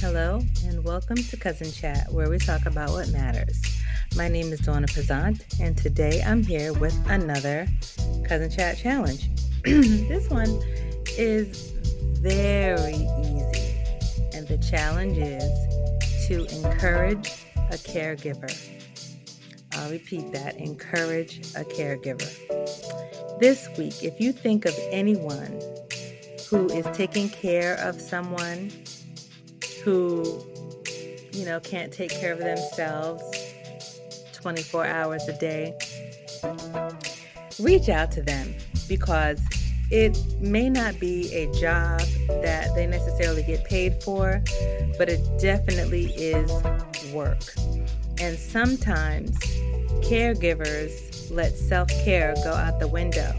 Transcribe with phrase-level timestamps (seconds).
[0.00, 3.60] Hello, and welcome to Cousin Chat, where we talk about what matters.
[4.14, 7.66] My name is Donna Pazant, and today I'm here with another
[8.24, 9.28] Cousin Chat challenge.
[9.64, 10.62] this one
[11.18, 11.72] is
[12.20, 13.74] very easy,
[14.34, 18.56] and the challenge is to encourage a caregiver.
[19.72, 22.30] I'll repeat that encourage a caregiver.
[23.40, 25.60] This week, if you think of anyone
[26.48, 28.70] who is taking care of someone
[29.84, 30.44] who,
[31.32, 33.22] you know, can't take care of themselves
[34.32, 35.74] 24 hours a day,
[37.60, 38.54] reach out to them
[38.88, 39.40] because
[39.90, 42.00] it may not be a job
[42.42, 44.42] that they necessarily get paid for,
[44.98, 46.50] but it definitely is
[47.12, 47.42] work.
[48.20, 49.38] And sometimes
[50.02, 53.32] caregivers let self care go out the window.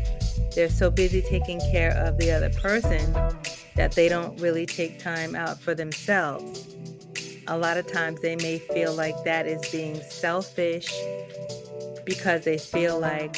[0.55, 3.13] They're so busy taking care of the other person
[3.79, 6.67] that they don't really take time out for themselves.
[7.47, 10.91] A lot of times they may feel like that is being selfish
[12.03, 13.37] because they feel like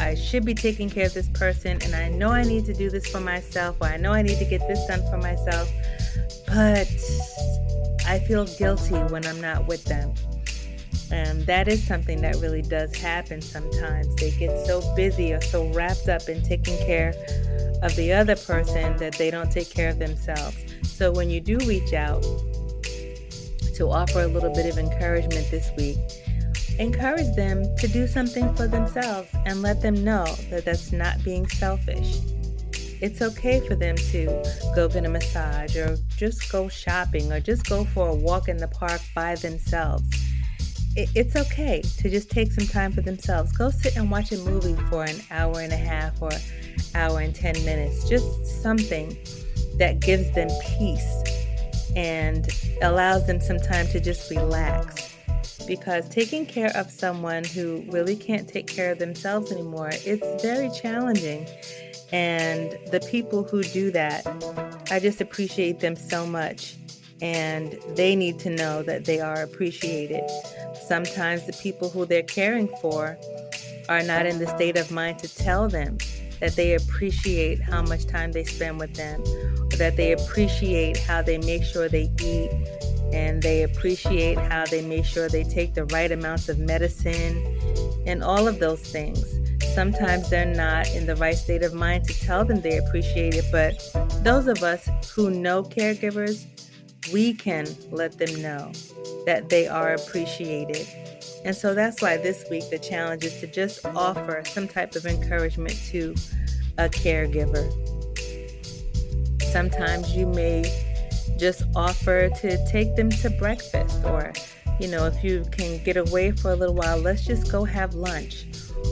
[0.00, 2.90] I should be taking care of this person and I know I need to do
[2.90, 5.70] this for myself or I know I need to get this done for myself,
[6.48, 6.88] but
[8.04, 10.12] I feel guilty when I'm not with them.
[11.12, 14.12] And that is something that really does happen sometimes.
[14.16, 17.14] They get so busy or so wrapped up in taking care
[17.82, 20.56] of the other person that they don't take care of themselves.
[20.82, 22.22] So when you do reach out
[23.74, 25.98] to offer a little bit of encouragement this week,
[26.78, 31.48] encourage them to do something for themselves and let them know that that's not being
[31.48, 32.18] selfish.
[33.00, 34.26] It's okay for them to
[34.74, 38.56] go get a massage or just go shopping or just go for a walk in
[38.56, 40.08] the park by themselves.
[41.00, 43.52] It's okay to just take some time for themselves.
[43.52, 46.32] Go sit and watch a movie for an hour and a half or
[46.96, 49.16] hour and 10 minutes, just something
[49.76, 51.22] that gives them peace
[51.94, 52.48] and
[52.82, 55.14] allows them some time to just relax.
[55.68, 60.68] Because taking care of someone who really can't take care of themselves anymore, it's very
[60.70, 61.46] challenging.
[62.10, 64.26] And the people who do that,
[64.90, 66.74] I just appreciate them so much.
[67.20, 70.22] And they need to know that they are appreciated.
[70.86, 73.18] Sometimes the people who they're caring for
[73.88, 75.98] are not in the state of mind to tell them
[76.40, 81.20] that they appreciate how much time they spend with them, or that they appreciate how
[81.20, 82.50] they make sure they eat,
[83.12, 87.58] and they appreciate how they make sure they take the right amounts of medicine,
[88.06, 89.24] and all of those things.
[89.74, 93.46] Sometimes they're not in the right state of mind to tell them they appreciate it,
[93.50, 93.74] but
[94.22, 96.44] those of us who know caregivers,
[97.12, 98.72] we can let them know
[99.26, 100.86] that they are appreciated
[101.44, 105.06] and so that's why this week the challenge is to just offer some type of
[105.06, 106.14] encouragement to
[106.78, 107.72] a caregiver.
[109.52, 110.64] Sometimes you may
[111.38, 114.32] just offer to take them to breakfast, or,
[114.80, 117.94] you know, if you can get away for a little while, let's just go have
[117.94, 118.44] lunch.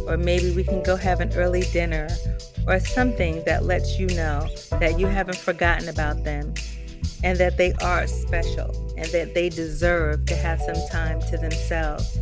[0.06, 2.08] Or maybe we can go have an early dinner
[2.66, 6.52] or something that lets you know that you haven't forgotten about them
[7.22, 12.18] and that they are special and that they deserve to have some time to themselves.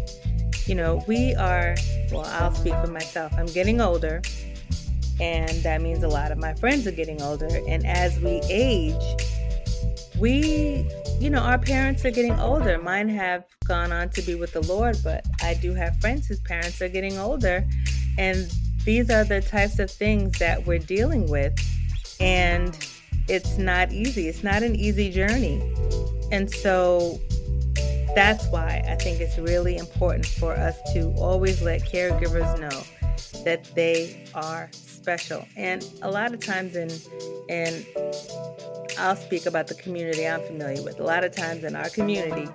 [0.67, 1.77] You know, we are,
[2.11, 3.33] well, I'll speak for myself.
[3.37, 4.23] I'm getting older,
[5.21, 7.49] and that means a lot of my friends are getting older.
[7.69, 8.95] And as we age,
[10.19, 10.89] we,
[11.21, 12.79] you know, our parents are getting older.
[12.79, 16.41] Mine have gone on to be with the Lord, but I do have friends whose
[16.41, 17.67] parents are getting older.
[18.17, 18.51] And
[18.85, 21.55] these are the types of things that we're dealing with.
[22.21, 22.75] And
[23.29, 24.29] it's not easy.
[24.29, 25.63] It's not an easy journey.
[26.31, 27.21] And so
[28.15, 32.83] that's why I think it's really important for us to always let caregivers know
[33.45, 35.47] that they are special.
[35.57, 36.91] And a lot of times in
[37.49, 37.85] in
[38.99, 41.01] I'll speak about the community I'm familiar with.
[41.01, 42.49] A lot of times in our community,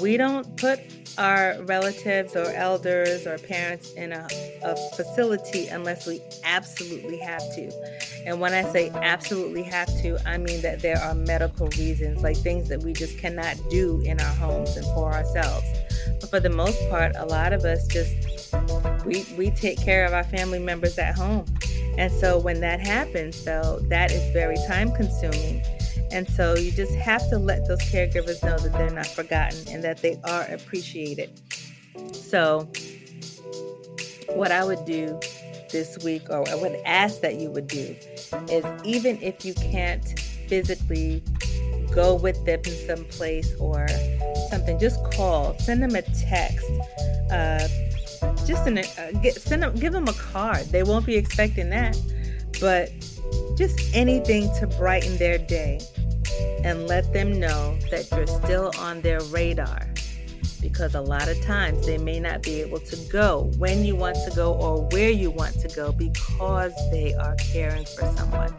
[0.00, 0.80] we don't put
[1.18, 4.26] our relatives or elders or parents in a,
[4.62, 7.70] a facility unless we absolutely have to.
[8.24, 12.36] And when I say absolutely have to, I mean that there are medical reasons, like
[12.36, 15.66] things that we just cannot do in our homes and for ourselves.
[16.20, 18.54] But for the most part, a lot of us just
[19.04, 21.44] we we take care of our family members at home.
[21.96, 25.64] And so when that happens though, that is very time consuming
[26.10, 29.82] and so you just have to let those caregivers know that they're not forgotten and
[29.84, 31.40] that they are appreciated.
[32.12, 32.68] So,
[34.30, 35.18] what I would do
[35.70, 37.96] this week, or I would ask that you would do,
[38.50, 40.18] is even if you can't
[40.48, 41.22] physically
[41.92, 43.86] go with them in some place or
[44.50, 46.70] something, just call, send them a text.
[47.30, 47.68] Uh,
[48.46, 50.64] just in a, uh, get, send them, give them a card.
[50.66, 51.96] They won't be expecting that,
[52.60, 52.90] but
[53.58, 55.80] just anything to brighten their day
[56.62, 59.80] and let them know that you're still on their radar
[60.60, 64.16] because a lot of times they may not be able to go when you want
[64.24, 68.54] to go or where you want to go because they are caring for someone.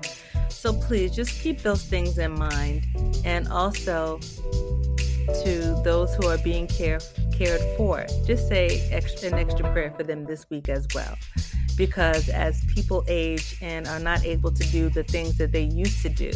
[0.49, 2.85] So please just keep those things in mind
[3.23, 6.99] and also to those who are being care,
[7.31, 11.15] cared for, just say extra, an extra prayer for them this week as well.
[11.79, 16.01] Because as people age and are not able to do the things that they used
[16.01, 16.29] to do,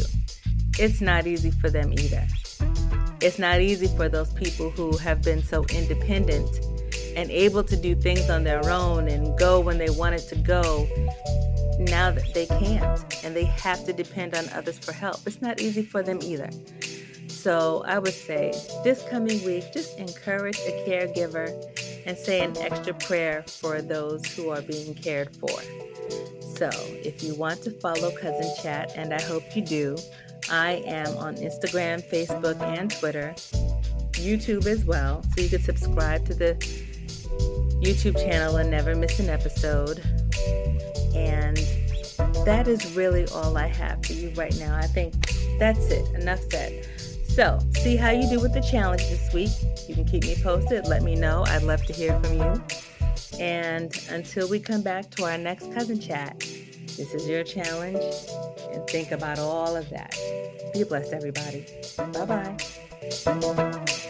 [0.78, 2.26] it's not easy for them either.
[3.20, 6.48] It's not easy for those people who have been so independent
[7.14, 10.88] and able to do things on their own and go when they wanted to go.
[11.78, 15.26] Now that they can't and they have to depend on others for help.
[15.26, 16.48] It's not easy for them either.
[17.28, 18.52] So I would say
[18.82, 21.52] this coming week, just encourage a caregiver
[22.06, 25.60] and say an extra prayer for those who are being cared for.
[26.56, 29.96] So if you want to follow Cousin Chat, and I hope you do,
[30.50, 33.34] I am on Instagram, Facebook, and Twitter,
[34.12, 35.22] YouTube as well.
[35.34, 36.54] So you can subscribe to the
[37.82, 40.02] YouTube channel and never miss an episode.
[41.14, 41.56] And
[42.46, 44.76] that is really all I have for you right now.
[44.76, 45.14] I think
[45.58, 46.08] that's it.
[46.14, 46.86] Enough said.
[47.34, 49.50] So, see how you do with the challenge this week.
[49.88, 50.86] You can keep me posted.
[50.86, 51.42] Let me know.
[51.48, 52.62] I'd love to hear from you.
[53.40, 58.04] And until we come back to our next cousin chat, this is your challenge.
[58.72, 60.16] And think about all of that.
[60.72, 61.66] Be blessed, everybody.
[61.96, 64.00] Bye bye.